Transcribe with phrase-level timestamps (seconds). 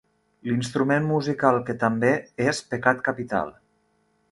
[0.51, 2.11] L'instrument musical que també
[2.49, 3.57] és pecat capital.